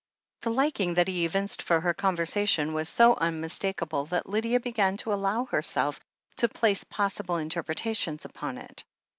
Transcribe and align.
The 0.41 0.49
liking 0.49 0.95
that 0.95 1.07
he 1.07 1.25
evinced 1.25 1.61
for 1.61 1.79
her 1.79 1.93
conversation 1.93 2.73
was 2.73 2.89
so 2.89 3.13
tmmistakable 3.13 4.09
that 4.09 4.27
Lydia 4.27 4.59
began 4.59 4.97
to 4.97 5.13
allow 5.13 5.45
herself 5.45 5.99
to 6.37 6.49
place 6.49 6.83
possible 6.83 7.37
interpretations 7.37 8.25
upon 8.25 8.57
it. 8.57 8.83